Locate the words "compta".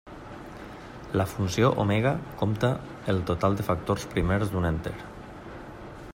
2.41-2.73